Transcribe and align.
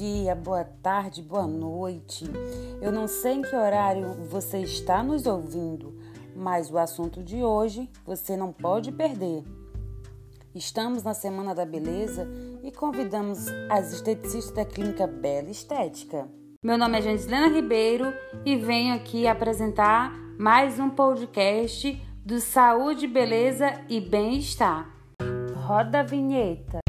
dia, 0.00 0.34
boa 0.34 0.64
tarde, 0.64 1.20
boa 1.20 1.46
noite. 1.46 2.24
Eu 2.80 2.90
não 2.90 3.06
sei 3.06 3.34
em 3.34 3.42
que 3.42 3.54
horário 3.54 4.14
você 4.30 4.60
está 4.60 5.02
nos 5.02 5.26
ouvindo, 5.26 5.94
mas 6.34 6.70
o 6.70 6.78
assunto 6.78 7.22
de 7.22 7.44
hoje 7.44 7.86
você 8.06 8.34
não 8.34 8.50
pode 8.50 8.90
perder. 8.92 9.44
Estamos 10.54 11.02
na 11.02 11.12
Semana 11.12 11.54
da 11.54 11.66
Beleza 11.66 12.26
e 12.62 12.72
convidamos 12.72 13.46
as 13.68 13.92
esteticistas 13.92 14.54
da 14.54 14.64
Clínica 14.64 15.06
Bela 15.06 15.50
Estética. 15.50 16.26
Meu 16.62 16.78
nome 16.78 16.96
é 16.96 17.02
Janslena 17.02 17.48
Ribeiro 17.48 18.06
e 18.46 18.56
venho 18.56 18.94
aqui 18.94 19.26
apresentar 19.26 20.14
mais 20.38 20.80
um 20.80 20.88
podcast 20.88 22.02
do 22.24 22.40
Saúde, 22.40 23.06
Beleza 23.06 23.84
e 23.86 24.00
Bem-Estar. 24.00 24.90
Roda 25.66 26.00
a 26.00 26.02
vinheta. 26.02 26.80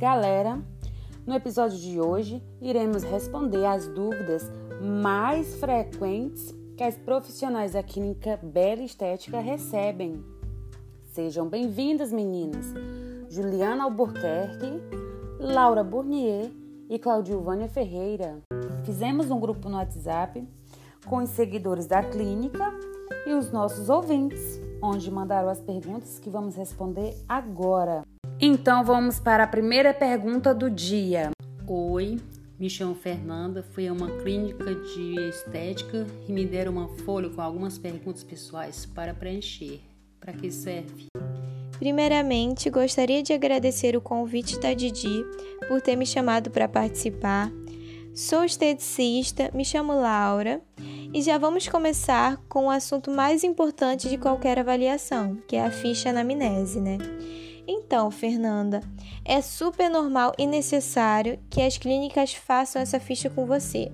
Galera, 0.00 0.58
no 1.26 1.34
episódio 1.34 1.76
de 1.76 2.00
hoje 2.00 2.42
iremos 2.58 3.02
responder 3.02 3.66
as 3.66 3.86
dúvidas 3.86 4.50
mais 4.80 5.56
frequentes 5.56 6.54
que 6.74 6.82
as 6.82 6.96
profissionais 6.96 7.72
da 7.72 7.82
clínica 7.82 8.40
Bela 8.42 8.80
Estética 8.80 9.40
recebem. 9.40 10.24
Sejam 11.12 11.46
bem-vindas, 11.46 12.10
meninas! 12.10 12.64
Juliana 13.28 13.84
Albuquerque, 13.84 14.72
Laura 15.38 15.84
Bournier 15.84 16.50
e 16.88 16.98
Claudilvânia 16.98 17.68
Ferreira. 17.68 18.38
Fizemos 18.86 19.30
um 19.30 19.38
grupo 19.38 19.68
no 19.68 19.76
WhatsApp 19.76 20.48
com 21.04 21.18
os 21.18 21.28
seguidores 21.28 21.86
da 21.86 22.02
clínica 22.02 22.72
e 23.26 23.34
os 23.34 23.52
nossos 23.52 23.90
ouvintes, 23.90 24.58
onde 24.82 25.10
mandaram 25.10 25.50
as 25.50 25.60
perguntas 25.60 26.18
que 26.18 26.30
vamos 26.30 26.56
responder 26.56 27.14
agora. 27.28 28.02
Então 28.42 28.82
vamos 28.82 29.20
para 29.20 29.44
a 29.44 29.46
primeira 29.46 29.92
pergunta 29.92 30.54
do 30.54 30.70
dia. 30.70 31.30
Oi, 31.68 32.18
me 32.58 32.70
chamo 32.70 32.94
Fernanda, 32.94 33.62
fui 33.62 33.86
a 33.86 33.92
uma 33.92 34.10
clínica 34.22 34.74
de 34.74 35.14
estética 35.28 36.06
e 36.26 36.32
me 36.32 36.46
deram 36.46 36.72
uma 36.72 36.88
folha 37.04 37.28
com 37.28 37.42
algumas 37.42 37.76
perguntas 37.76 38.24
pessoais 38.24 38.86
para 38.86 39.12
preencher. 39.12 39.82
Para 40.18 40.32
que 40.32 40.50
serve? 40.50 41.08
Primeiramente, 41.78 42.70
gostaria 42.70 43.22
de 43.22 43.34
agradecer 43.34 43.94
o 43.94 44.00
convite 44.00 44.58
da 44.58 44.72
Didi 44.72 45.22
por 45.68 45.82
ter 45.82 45.94
me 45.94 46.06
chamado 46.06 46.50
para 46.50 46.66
participar. 46.66 47.52
Sou 48.14 48.42
esteticista, 48.42 49.50
me 49.52 49.66
chamo 49.66 49.92
Laura 49.92 50.62
e 51.12 51.20
já 51.20 51.36
vamos 51.36 51.68
começar 51.68 52.38
com 52.48 52.66
o 52.66 52.70
assunto 52.70 53.10
mais 53.10 53.44
importante 53.44 54.08
de 54.08 54.16
qualquer 54.16 54.58
avaliação, 54.58 55.36
que 55.46 55.56
é 55.56 55.62
a 55.62 55.70
ficha 55.70 56.08
anamnese, 56.08 56.80
né? 56.80 56.96
Então, 57.72 58.10
Fernanda, 58.10 58.80
é 59.24 59.40
super 59.40 59.88
normal 59.88 60.32
e 60.36 60.44
necessário 60.44 61.38
que 61.48 61.62
as 61.62 61.78
clínicas 61.78 62.34
façam 62.34 62.82
essa 62.82 62.98
ficha 62.98 63.30
com 63.30 63.46
você. 63.46 63.92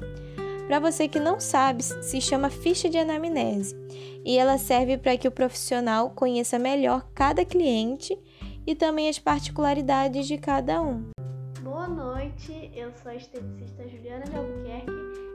Para 0.67 0.81
você 0.81 1.07
que 1.07 1.21
não 1.21 1.39
sabe, 1.39 1.83
se 1.83 2.19
chama 2.19 2.49
ficha 2.49 2.89
de 2.89 2.97
anamnese 2.97 3.77
e 4.25 4.39
ela 4.39 4.57
serve 4.57 4.97
para 4.97 5.19
que 5.19 5.29
o 5.29 5.31
profissional 5.31 6.09
conheça 6.09 6.59
melhor 6.59 7.07
cada 7.15 7.45
cliente 7.45 8.19
e 8.67 8.75
também 8.75 9.11
as 9.11 9.19
particularidades 9.19 10.27
de 10.27 10.39
cada 10.39 10.81
um. 10.81 11.11
Boa 11.63 11.87
noite, 11.87 12.71
eu 12.75 12.91
sou 12.95 13.11
a 13.11 13.15
esteticista 13.15 13.87
Juliana 13.87 14.25
de 14.25 14.37
Albuquerque 14.39 14.91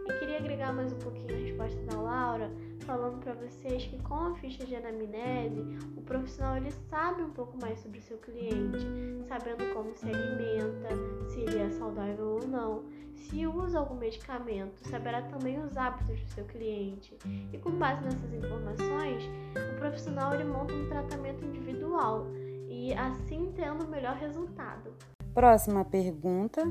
e 0.08 0.20
queria 0.20 0.38
agregar 0.39 0.73
mais 0.73 0.92
um 0.92 0.98
pouquinho 0.98 1.36
a 1.36 1.38
resposta 1.38 1.80
da 1.83 2.02
Laura 2.02 2.52
falando 2.81 3.19
para 3.19 3.33
vocês 3.33 3.85
que 3.85 3.97
com 4.03 4.15
a 4.15 4.35
ficha 4.35 4.65
de 4.65 4.75
anamnese, 4.75 5.61
o 5.95 6.02
profissional 6.02 6.58
ele 6.58 6.71
sabe 6.89 7.21
um 7.21 7.30
pouco 7.30 7.58
mais 7.61 7.80
sobre 7.80 7.99
o 7.99 8.02
seu 8.02 8.17
cliente, 8.17 8.86
sabendo 9.27 9.73
como 9.73 9.95
se 9.95 10.08
alimenta, 10.08 10.89
se 11.30 11.39
ele 11.41 11.59
é 11.59 11.70
saudável 11.71 12.39
ou 12.41 12.47
não, 12.47 12.83
se 13.15 13.45
usa 13.47 13.80
algum 13.80 13.95
medicamento, 13.95 14.87
saberá 14.89 15.21
também 15.23 15.59
os 15.64 15.77
hábitos 15.77 16.20
do 16.20 16.30
seu 16.30 16.45
cliente. 16.45 17.17
E 17.53 17.58
com 17.58 17.71
base 17.71 18.03
nessas 18.03 18.33
informações, 18.33 19.23
o 19.55 19.80
profissional 19.80 20.33
ele 20.33 20.43
monta 20.43 20.73
um 20.73 20.87
tratamento 20.87 21.45
individual 21.45 22.27
e 22.67 22.93
assim 22.93 23.52
tendo 23.55 23.86
o 23.86 23.89
melhor 23.89 24.15
resultado. 24.15 24.93
Próxima 25.33 25.86
pergunta. 25.86 26.61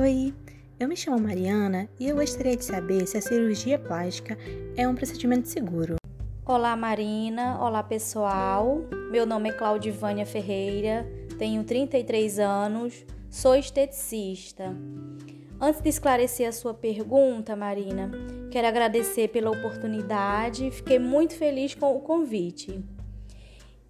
Oi, 0.00 0.34
eu 0.78 0.86
me 0.86 0.96
chamo 0.96 1.18
Mariana 1.18 1.88
e 1.98 2.06
eu 2.06 2.16
gostaria 2.16 2.54
de 2.54 2.64
saber 2.64 3.06
se 3.06 3.16
a 3.16 3.22
cirurgia 3.22 3.78
plástica 3.78 4.36
é 4.76 4.86
um 4.86 4.94
procedimento 4.94 5.48
seguro. 5.48 5.96
Olá, 6.44 6.76
Marina. 6.76 7.58
Olá, 7.60 7.82
pessoal. 7.82 8.82
Meu 9.10 9.24
nome 9.24 9.48
é 9.48 9.52
Claudivânia 9.52 10.26
Ferreira, 10.26 11.08
tenho 11.38 11.64
33 11.64 12.38
anos, 12.38 13.06
sou 13.30 13.54
esteticista. 13.54 14.76
Antes 15.58 15.80
de 15.80 15.88
esclarecer 15.88 16.46
a 16.46 16.52
sua 16.52 16.74
pergunta, 16.74 17.56
Marina, 17.56 18.10
quero 18.50 18.68
agradecer 18.68 19.28
pela 19.28 19.50
oportunidade, 19.50 20.70
fiquei 20.70 20.98
muito 20.98 21.34
feliz 21.34 21.74
com 21.74 21.96
o 21.96 22.00
convite. 22.00 22.84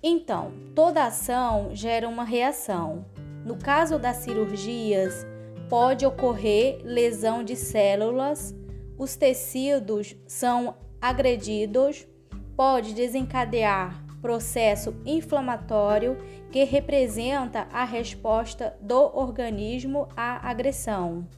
Então, 0.01 0.53
toda 0.73 1.05
ação 1.05 1.71
gera 1.75 2.09
uma 2.09 2.23
reação. 2.23 3.05
No 3.45 3.57
caso 3.57 3.99
das 3.99 4.19
cirurgias, 4.19 5.27
pode 5.69 6.07
ocorrer 6.07 6.81
lesão 6.85 7.43
de 7.43 7.57
células, 7.57 8.55
os 8.99 9.17
tecidos 9.17 10.17
são 10.27 10.75
agredidos, 11.01 12.07
pode 12.57 12.95
desencadear 12.95 14.07
processo 14.27 14.95
inflamatório 15.05 16.17
que 16.51 16.65
representa 16.65 17.69
a 17.73 17.85
resposta 17.85 18.77
do 18.81 19.17
organismo 19.17 20.09
à 20.17 20.49
agressão. 20.49 21.29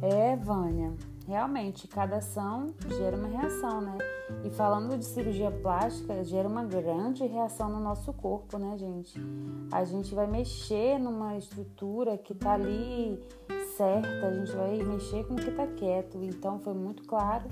É, 0.00 0.36
Vânia, 0.36 0.94
realmente 1.26 1.88
cada 1.88 2.18
ação 2.18 2.74
gera 2.96 3.16
uma 3.16 3.28
reação, 3.28 3.80
né? 3.80 3.98
E 4.44 4.50
falando 4.50 4.96
de 4.96 5.04
cirurgia 5.04 5.50
plástica, 5.50 6.22
gera 6.24 6.48
uma 6.48 6.64
grande 6.64 7.26
reação 7.26 7.68
no 7.68 7.80
nosso 7.80 8.12
corpo, 8.12 8.58
né, 8.58 8.76
gente? 8.78 9.20
A 9.72 9.84
gente 9.84 10.14
vai 10.14 10.26
mexer 10.26 10.98
numa 10.98 11.36
estrutura 11.36 12.16
que 12.16 12.34
tá 12.34 12.52
ali 12.52 13.22
certa, 13.76 14.26
a 14.26 14.32
gente 14.32 14.52
vai 14.52 14.82
mexer 14.82 15.24
com 15.26 15.34
o 15.34 15.36
que 15.36 15.50
tá 15.50 15.66
quieto. 15.66 16.18
Então 16.22 16.58
foi 16.60 16.74
muito 16.74 17.04
claro 17.04 17.44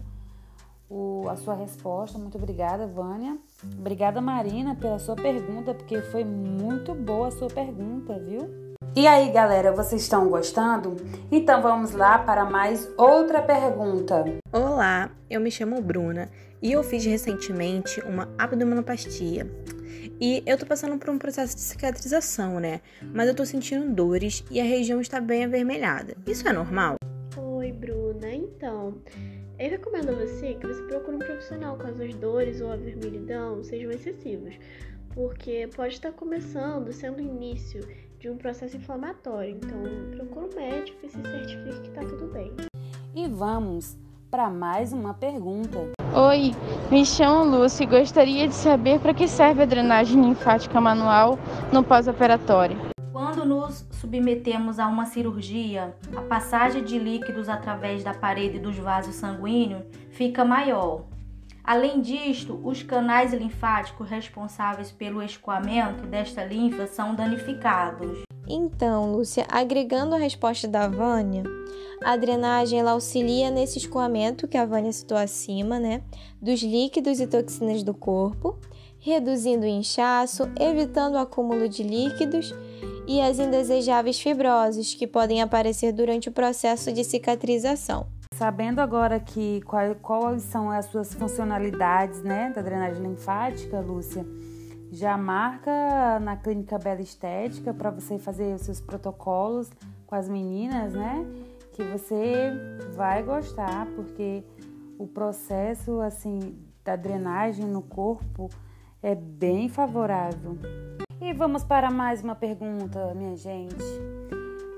o, 0.88 1.28
a 1.28 1.36
sua 1.36 1.54
resposta. 1.54 2.18
Muito 2.18 2.38
obrigada, 2.38 2.86
Vânia. 2.86 3.38
Obrigada, 3.78 4.20
Marina, 4.20 4.74
pela 4.74 4.98
sua 4.98 5.16
pergunta, 5.16 5.74
porque 5.74 6.00
foi 6.00 6.24
muito 6.24 6.94
boa 6.94 7.28
a 7.28 7.32
sua 7.32 7.48
pergunta, 7.48 8.18
viu? 8.18 8.63
E 8.96 9.08
aí, 9.08 9.32
galera, 9.32 9.72
vocês 9.72 10.02
estão 10.02 10.28
gostando? 10.28 10.94
Então 11.28 11.60
vamos 11.60 11.90
lá 11.94 12.16
para 12.16 12.44
mais 12.44 12.88
outra 12.96 13.42
pergunta. 13.42 14.24
Olá, 14.52 15.10
eu 15.28 15.40
me 15.40 15.50
chamo 15.50 15.82
Bruna 15.82 16.30
e 16.62 16.70
eu 16.70 16.84
fiz 16.84 17.04
recentemente 17.04 18.00
uma 18.02 18.32
abdominoplastia. 18.38 19.50
E 20.20 20.44
eu 20.46 20.56
tô 20.56 20.64
passando 20.64 20.96
por 20.96 21.10
um 21.10 21.18
processo 21.18 21.56
de 21.56 21.62
cicatrização, 21.62 22.60
né? 22.60 22.80
Mas 23.02 23.26
eu 23.26 23.34
tô 23.34 23.44
sentindo 23.44 23.92
dores 23.92 24.44
e 24.48 24.60
a 24.60 24.64
região 24.64 25.00
está 25.00 25.20
bem 25.20 25.44
avermelhada. 25.44 26.16
Isso 26.24 26.46
é 26.48 26.52
normal? 26.52 26.94
Oi, 27.36 27.72
Bruna. 27.72 28.32
Então, 28.32 28.94
eu 29.58 29.70
recomendo 29.70 30.10
a 30.10 30.14
você 30.14 30.54
que 30.54 30.68
você 30.68 30.82
procure 30.82 31.16
um 31.16 31.18
profissional 31.18 31.76
caso 31.76 32.00
as 32.00 32.14
dores 32.14 32.60
ou 32.60 32.70
a 32.70 32.76
vermelhidão 32.76 33.60
sejam 33.64 33.90
excessivos, 33.90 34.54
porque 35.12 35.68
pode 35.74 35.94
estar 35.94 36.12
começando, 36.12 36.92
sendo 36.92 37.20
início 37.20 37.80
de 38.24 38.30
um 38.30 38.38
processo 38.38 38.74
inflamatório. 38.74 39.50
Então, 39.50 39.82
procure 40.16 40.46
um 40.46 40.56
médico 40.56 40.96
e 41.04 41.10
se 41.10 41.20
certifique 41.20 41.80
que 41.82 41.88
está 41.88 42.00
tudo 42.00 42.32
bem. 42.32 42.50
E 43.14 43.28
vamos 43.28 43.98
para 44.30 44.48
mais 44.48 44.94
uma 44.94 45.12
pergunta. 45.12 45.90
Oi, 46.14 46.52
me 46.90 47.04
chamo 47.04 47.44
Lúcia 47.44 47.84
e 47.84 47.86
gostaria 47.86 48.48
de 48.48 48.54
saber 48.54 48.98
para 48.98 49.12
que 49.12 49.28
serve 49.28 49.64
a 49.64 49.66
drenagem 49.66 50.22
linfática 50.22 50.80
manual 50.80 51.38
no 51.70 51.84
pós-operatório. 51.84 52.78
Quando 53.12 53.44
nos 53.44 53.86
submetemos 53.90 54.78
a 54.78 54.86
uma 54.86 55.04
cirurgia, 55.04 55.94
a 56.16 56.22
passagem 56.22 56.82
de 56.82 56.98
líquidos 56.98 57.50
através 57.50 58.02
da 58.02 58.14
parede 58.14 58.58
dos 58.58 58.78
vasos 58.78 59.16
sanguíneos 59.16 59.84
fica 60.08 60.46
maior. 60.46 61.04
Além 61.64 62.02
disto, 62.02 62.60
os 62.62 62.82
canais 62.82 63.32
linfáticos 63.32 64.10
responsáveis 64.10 64.92
pelo 64.92 65.22
escoamento 65.22 66.06
desta 66.06 66.44
linfa 66.44 66.86
são 66.86 67.14
danificados. 67.14 68.18
Então, 68.46 69.10
Lúcia, 69.10 69.46
agregando 69.50 70.14
a 70.14 70.18
resposta 70.18 70.68
da 70.68 70.86
Vânia, 70.86 71.42
a 72.04 72.18
drenagem 72.18 72.78
ela 72.78 72.90
auxilia 72.90 73.50
nesse 73.50 73.78
escoamento 73.78 74.46
que 74.46 74.58
a 74.58 74.66
Vânia 74.66 74.92
citou 74.92 75.16
acima, 75.16 75.78
né, 75.78 76.02
dos 76.38 76.62
líquidos 76.62 77.18
e 77.18 77.26
toxinas 77.26 77.82
do 77.82 77.94
corpo, 77.94 78.58
reduzindo 78.98 79.64
o 79.64 79.68
inchaço, 79.68 80.42
evitando 80.60 81.14
o 81.14 81.18
acúmulo 81.18 81.66
de 81.66 81.82
líquidos 81.82 82.54
e 83.06 83.22
as 83.22 83.38
indesejáveis 83.38 84.20
fibroses 84.20 84.92
que 84.92 85.06
podem 85.06 85.40
aparecer 85.40 85.92
durante 85.92 86.28
o 86.28 86.32
processo 86.32 86.92
de 86.92 87.02
cicatrização. 87.02 88.13
Sabendo 88.36 88.80
agora 88.80 89.20
que 89.20 89.60
qual, 89.62 89.94
quais 90.02 90.42
são 90.42 90.68
as 90.68 90.86
suas 90.86 91.14
funcionalidades, 91.14 92.20
né, 92.22 92.52
da 92.52 92.62
drenagem 92.62 93.00
linfática, 93.00 93.78
Lúcia, 93.78 94.26
já 94.90 95.16
marca 95.16 96.18
na 96.20 96.36
clínica 96.36 96.76
Bela 96.76 97.00
Estética 97.00 97.72
para 97.72 97.90
você 97.90 98.18
fazer 98.18 98.52
os 98.54 98.62
seus 98.62 98.80
protocolos 98.80 99.70
com 100.06 100.16
as 100.16 100.28
meninas, 100.28 100.94
né? 100.94 101.24
Que 101.74 101.82
você 101.84 102.52
vai 102.94 103.22
gostar, 103.22 103.86
porque 103.94 104.44
o 104.98 105.06
processo 105.06 106.00
assim 106.00 106.58
da 106.84 106.96
drenagem 106.96 107.66
no 107.66 107.82
corpo 107.82 108.48
é 109.00 109.14
bem 109.14 109.68
favorável. 109.68 110.58
E 111.20 111.32
vamos 111.32 111.62
para 111.62 111.90
mais 111.90 112.22
uma 112.22 112.34
pergunta, 112.34 113.14
minha 113.14 113.36
gente. 113.36 114.13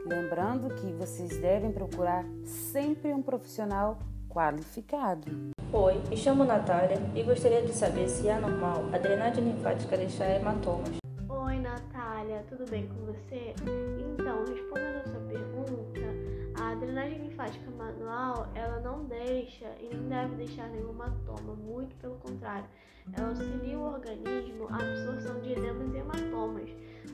Lembrando 0.06 0.72
que 0.76 0.92
vocês 0.92 1.36
devem 1.38 1.72
procurar 1.72 2.24
sempre 2.44 3.12
um 3.12 3.20
profissional 3.20 3.98
qualificado. 4.28 5.28
Oi, 5.72 6.00
me 6.08 6.16
chamo 6.16 6.44
Natália 6.44 6.98
e 7.12 7.24
gostaria 7.24 7.60
de 7.62 7.72
saber 7.72 8.08
se 8.08 8.28
é 8.28 8.38
normal 8.38 8.84
a 8.92 8.98
drenagem 8.98 9.42
linfática 9.42 9.96
deixar 9.96 10.30
hematomas. 10.30 10.98
Oi, 11.28 11.58
Natália, 11.58 12.44
tudo 12.48 12.70
bem 12.70 12.86
com 12.86 13.04
você? 13.06 13.52
Linfática 17.46 17.70
manual, 17.70 18.48
ela 18.54 18.80
não 18.80 19.04
deixa 19.04 19.66
e 19.80 19.94
nem 19.94 20.08
deve 20.08 20.36
deixar 20.36 20.68
nenhuma 20.68 21.14
toma, 21.24 21.54
muito 21.54 21.94
pelo 21.96 22.16
contrário. 22.16 22.66
Ela 23.12 23.28
auxilia 23.28 23.78
o 23.78 23.84
organismo 23.84 24.66
a 24.68 24.76
absorção 24.76 25.40
de 25.40 25.52
edemas 25.52 25.94
e 25.94 25.98
hematomas, 25.98 26.68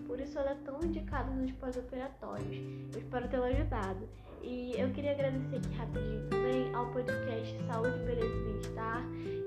por 0.07 0.19
isso 0.19 0.39
ela 0.39 0.53
é 0.53 0.57
tão 0.65 0.81
indicada 0.83 1.31
nos 1.31 1.53
pós-operatórios. 1.53 2.57
Eu 2.95 2.99
espero 2.99 3.29
tê-la 3.29 3.47
ajudado. 3.47 4.09
E 4.43 4.73
eu 4.77 4.91
queria 4.91 5.13
agradecer 5.13 5.57
aqui 5.57 5.73
rapidinho 5.77 6.29
também 6.29 6.75
ao 6.75 6.91
podcast 6.91 7.57
Saúde, 7.65 7.97
Beleza 8.01 8.27
e 8.27 8.45
Bem-Estar 8.45 9.03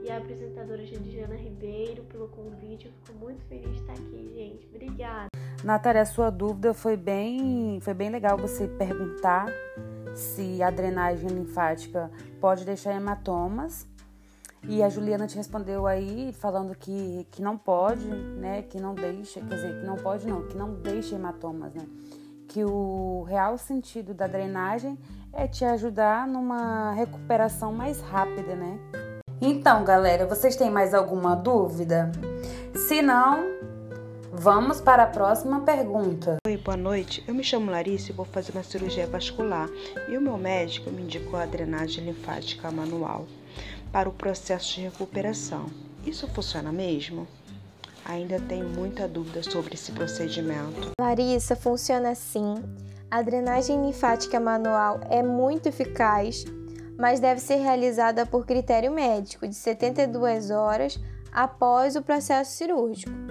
e 0.05 0.09
à 0.09 0.17
apresentadora 0.17 0.85
Jana 0.85 1.35
Ribeiro 1.35 2.03
pelo 2.03 2.29
convite. 2.29 2.85
Eu 2.85 2.93
fico 2.93 3.19
muito 3.19 3.43
feliz 3.45 3.69
de 3.71 3.79
estar 3.81 3.91
aqui, 3.91 4.31
gente. 4.33 4.65
Obrigada. 4.67 5.27
Natália, 5.65 6.01
a 6.01 6.05
sua 6.05 6.29
dúvida 6.29 6.73
foi 6.73 6.95
bem, 6.95 7.79
foi 7.81 7.93
bem 7.93 8.09
legal 8.09 8.37
você 8.37 8.69
perguntar 8.69 9.47
se 10.15 10.63
a 10.63 10.71
drenagem 10.71 11.29
linfática 11.29 12.09
pode 12.41 12.65
deixar 12.65 12.95
hematomas. 12.95 13.85
E 14.67 14.81
a 14.81 14.89
Juliana 14.89 15.27
te 15.27 15.35
respondeu 15.35 15.85
aí 15.85 16.33
falando 16.33 16.73
que, 16.73 17.27
que 17.29 17.41
não 17.41 17.55
pode, 17.55 18.07
né? 18.07 18.63
Que 18.63 18.79
não 18.79 18.95
deixa, 18.95 19.39
quer 19.39 19.55
dizer, 19.55 19.79
que 19.79 19.85
não 19.85 19.95
pode 19.95 20.25
não, 20.25 20.47
que 20.47 20.57
não 20.57 20.73
deixa 20.73 21.13
hematomas, 21.13 21.75
né? 21.75 21.85
que 22.55 22.63
o 22.63 23.23
real 23.27 23.57
sentido 23.57 24.13
da 24.13 24.27
drenagem 24.27 24.97
é 25.33 25.45
te 25.45 25.65
ajudar 25.65 26.25
numa 26.25 26.93
recuperação 26.93 27.73
mais 27.73 27.99
rápida, 27.99 28.55
né? 28.55 28.79
Então, 29.41 29.83
galera, 29.83 30.25
vocês 30.25 30.55
têm 30.55 30.71
mais 30.71 30.93
alguma 30.93 31.35
dúvida? 31.35 32.11
Se 32.73 33.01
não, 33.01 33.43
vamos 34.37 34.81
para 34.81 35.03
a 35.03 35.07
próxima 35.07 35.61
pergunta. 35.61 36.37
Oi, 36.45 36.57
boa 36.57 36.77
noite. 36.77 37.23
Eu 37.27 37.33
me 37.33 37.43
chamo 37.43 37.71
Larissa 37.71 38.11
e 38.11 38.13
vou 38.13 38.25
fazer 38.25 38.51
uma 38.51 38.63
cirurgia 38.63 39.07
vascular. 39.07 39.69
E 40.09 40.17
o 40.17 40.21
meu 40.21 40.37
médico 40.37 40.89
me 40.91 41.03
indicou 41.03 41.39
a 41.39 41.45
drenagem 41.45 42.05
linfática 42.05 42.69
manual 42.69 43.25
para 43.91 44.09
o 44.09 44.13
processo 44.13 44.75
de 44.75 44.81
recuperação. 44.81 45.67
Isso 46.05 46.27
funciona 46.27 46.71
mesmo? 46.71 47.27
Ainda 48.03 48.39
tenho 48.39 48.67
muita 48.69 49.07
dúvida 49.07 49.41
sobre 49.41 49.73
esse 49.73 49.91
procedimento. 49.91 50.91
Larissa, 50.99 51.55
funciona 51.55 52.09
assim. 52.09 52.55
A 53.09 53.21
drenagem 53.21 53.81
linfática 53.81 54.39
manual 54.39 54.99
é 55.09 55.23
muito 55.23 55.69
eficaz, 55.69 56.45
mas 56.99 57.19
deve 57.19 57.39
ser 57.39 57.55
realizada 57.55 58.25
por 58.25 58.45
critério 58.45 58.91
médico 58.91 59.47
de 59.47 59.55
72 59.55 60.51
horas 60.51 60.99
após 61.31 61.95
o 61.95 62.01
processo 62.01 62.51
cirúrgico. 62.51 63.24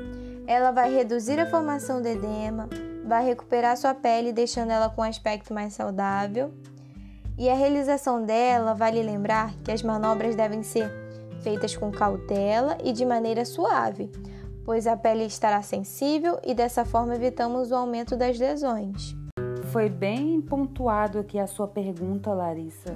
Ela 0.47 0.71
vai 0.71 0.95
reduzir 0.95 1.41
a 1.41 1.47
formação 1.47 2.03
do 2.03 2.09
edema, 2.09 2.69
vai 3.07 3.25
recuperar 3.25 3.77
sua 3.79 3.95
pele, 3.95 4.33
deixando 4.33 4.71
ela 4.71 4.91
com 4.91 5.01
um 5.01 5.05
aspecto 5.05 5.55
mais 5.55 5.73
saudável. 5.73 6.53
E 7.39 7.49
a 7.49 7.55
realização 7.55 8.25
dela 8.25 8.75
vale 8.75 9.03
lembrar 9.03 9.55
que 9.65 9.73
as 9.73 9.83
manobras 9.83 10.37
devem 10.37 10.63
ser 10.63 10.91
feitas 11.43 11.77
com 11.77 11.91
cautela 11.91 12.77
e 12.85 12.93
de 12.93 13.05
maneira 13.07 13.45
suave, 13.45 14.11
pois 14.65 14.87
a 14.87 14.97
pele 14.97 15.25
estará 15.25 15.63
sensível 15.63 16.39
e 16.45 16.55
dessa 16.55 16.85
forma 16.85 17.15
evitamos 17.15 17.71
o 17.71 17.75
aumento 17.75 18.15
das 18.15 18.39
lesões. 18.39 19.17
Foi 19.73 19.89
bem 19.89 20.41
pontuado 20.43 21.19
aqui 21.19 21.39
a 21.39 21.47
sua 21.47 21.67
pergunta, 21.67 22.33
Larissa. 22.33 22.95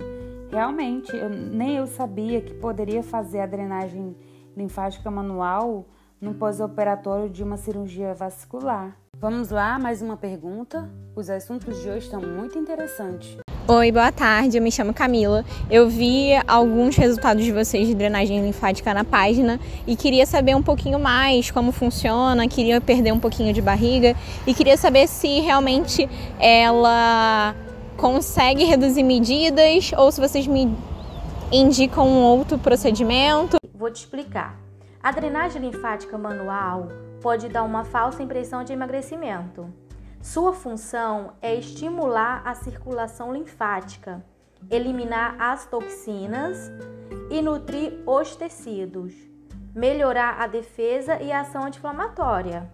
Realmente, 0.51 1.17
eu, 1.17 1.29
nem 1.29 1.77
eu 1.77 1.87
sabia 1.87 2.41
que 2.41 2.55
poderia 2.55 3.03
fazer 3.03 3.41
a 3.41 3.47
drenagem 3.47 4.15
linfática 4.57 5.11
manual 5.11 5.87
no 6.21 6.35
pós-operatório 6.35 7.31
de 7.31 7.43
uma 7.43 7.57
cirurgia 7.57 8.15
vascular. 8.15 8.97
Vamos 9.21 9.51
lá, 9.51 9.79
mais 9.79 10.03
uma 10.03 10.17
pergunta? 10.17 10.89
Os 11.15 11.31
assuntos 11.31 11.81
de 11.81 11.89
hoje 11.89 12.07
estão 12.07 12.21
muito 12.21 12.59
interessantes. 12.59 13.37
Oi, 13.67 13.93
boa 13.93 14.11
tarde. 14.11 14.57
Eu 14.57 14.63
me 14.63 14.73
chamo 14.73 14.95
Camila. 14.95 15.45
Eu 15.71 15.89
vi 15.91 16.31
alguns 16.47 16.97
resultados 16.97 17.45
de 17.45 17.53
vocês 17.53 17.87
de 17.87 17.95
drenagem 17.95 18.41
linfática 18.41 18.95
na 18.95 19.05
página 19.05 19.61
e 19.87 19.95
queria 19.95 20.25
saber 20.25 20.57
um 20.57 20.63
pouquinho 20.63 20.99
mais 20.99 21.51
como 21.51 21.71
funciona. 21.71 22.49
Queria 22.49 22.81
perder 22.81 23.13
um 23.13 23.21
pouquinho 23.21 23.53
de 23.53 23.61
barriga 23.61 24.17
e 24.47 24.55
queria 24.55 24.77
saber 24.77 25.07
se 25.07 25.41
realmente 25.41 26.09
ela 26.41 27.55
consegue 27.97 28.65
reduzir 28.65 29.03
medidas 29.03 29.91
ou 29.97 30.11
se 30.11 30.21
vocês 30.21 30.47
me 30.47 30.75
indicam 31.53 32.09
um 32.09 32.23
outro 32.23 32.57
procedimento. 32.57 33.59
Vou 33.75 33.91
te 33.91 33.97
explicar. 33.97 34.68
A 35.01 35.13
drenagem 35.13 35.63
linfática 35.63 36.19
manual 36.19 36.89
pode 37.23 37.49
dar 37.49 37.63
uma 37.63 37.85
falsa 37.85 38.23
impressão 38.23 38.65
de 38.65 38.73
emagrecimento. 38.73 39.73
Sua 40.21 40.53
função 40.53 41.35
é 41.41 41.55
estimular 41.55 42.43
a 42.45 42.53
circulação 42.55 43.33
linfática, 43.33 44.25
eliminar 44.69 45.37
as 45.41 45.65
toxinas 45.67 46.73
e 47.31 47.41
nutrir 47.41 48.03
os 48.05 48.35
tecidos, 48.35 49.15
melhorar 49.73 50.41
a 50.41 50.49
defesa 50.49 51.23
e 51.23 51.31
a 51.31 51.43
ação 51.43 51.65
anti-inflamatória. 51.65 52.69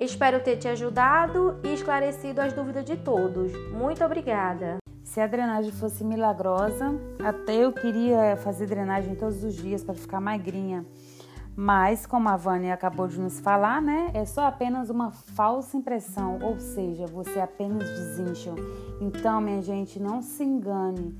Espero 0.00 0.42
ter 0.42 0.56
te 0.56 0.66
ajudado 0.66 1.60
e 1.62 1.72
esclarecido 1.72 2.40
as 2.40 2.52
dúvidas 2.52 2.84
de 2.84 2.96
todos. 2.96 3.52
Muito 3.70 4.04
obrigada! 4.04 4.78
Se 5.04 5.20
a 5.20 5.26
drenagem 5.26 5.70
fosse 5.70 6.02
milagrosa, 6.02 6.98
até 7.24 7.54
eu 7.54 7.72
queria 7.72 8.36
fazer 8.38 8.66
drenagem 8.66 9.14
todos 9.14 9.44
os 9.44 9.54
dias 9.54 9.84
para 9.84 9.94
ficar 9.94 10.20
magrinha. 10.20 10.84
Mas, 11.54 12.06
como 12.06 12.28
a 12.28 12.36
Vânia 12.36 12.72
acabou 12.72 13.06
de 13.06 13.20
nos 13.20 13.38
falar, 13.38 13.82
né, 13.82 14.10
é 14.14 14.24
só 14.24 14.46
apenas 14.46 14.88
uma 14.88 15.10
falsa 15.10 15.76
impressão, 15.76 16.38
ou 16.42 16.58
seja, 16.58 17.06
você 17.06 17.40
apenas 17.40 17.88
desincha. 17.88 18.54
Então, 19.00 19.40
minha 19.40 19.60
gente, 19.60 20.00
não 20.00 20.22
se 20.22 20.42
engane, 20.42 21.14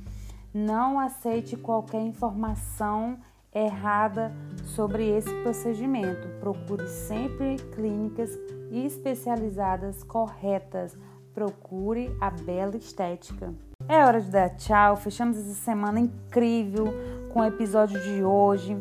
não 0.54 0.98
aceite 0.98 1.56
qualquer 1.56 2.00
informação 2.00 3.18
errada 3.54 4.32
sobre 4.64 5.06
esse 5.08 5.30
procedimento. 5.42 6.26
Procure 6.40 6.88
sempre 6.88 7.56
clínicas 7.74 8.30
especializadas 8.70 10.02
corretas. 10.02 10.96
Procure 11.34 12.14
a 12.20 12.30
Bela 12.30 12.76
Estética. 12.76 13.52
É 13.88 14.04
hora 14.04 14.20
de 14.20 14.30
dar 14.30 14.50
tchau. 14.50 14.96
Fechamos 14.96 15.36
essa 15.36 15.54
semana 15.54 16.00
incrível 16.00 16.86
com 17.32 17.40
o 17.40 17.44
episódio 17.44 18.00
de 18.02 18.22
hoje. 18.22 18.76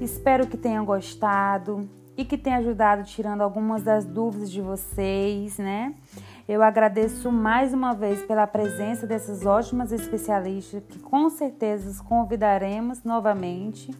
Espero 0.00 0.46
que 0.46 0.56
tenham 0.56 0.84
gostado 0.84 1.88
e 2.16 2.24
que 2.24 2.38
tenha 2.38 2.58
ajudado 2.58 3.04
tirando 3.04 3.42
algumas 3.42 3.82
das 3.82 4.04
dúvidas 4.04 4.50
de 4.50 4.60
vocês, 4.60 5.58
né? 5.58 5.94
Eu 6.48 6.62
agradeço 6.62 7.30
mais 7.30 7.74
uma 7.74 7.92
vez 7.94 8.22
pela 8.22 8.46
presença 8.46 9.06
dessas 9.06 9.44
ótimas 9.44 9.92
especialistas 9.92 10.82
que 10.88 10.98
com 10.98 11.28
certeza 11.28 11.90
os 11.90 12.00
convidaremos 12.00 13.04
novamente. 13.04 13.90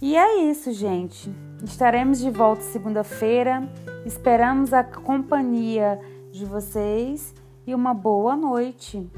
E 0.00 0.16
é 0.16 0.44
isso, 0.44 0.72
gente. 0.72 1.32
Estaremos 1.62 2.18
de 2.18 2.30
volta 2.30 2.62
segunda-feira. 2.62 3.68
Esperamos 4.04 4.72
a 4.72 4.82
companhia 4.82 6.00
de 6.32 6.44
vocês 6.44 7.34
e 7.66 7.74
uma 7.74 7.94
boa 7.94 8.34
noite. 8.34 9.08